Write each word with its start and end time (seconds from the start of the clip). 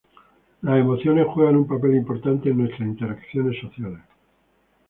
Las 0.63 0.79
emociones 0.79 1.27
juegan 1.31 1.57
un 1.57 1.67
papel 1.67 1.95
importante 1.95 2.49
en 2.49 2.57
nuestras 2.57 2.89
interacciones 2.89 3.61
sociales. 3.61 3.99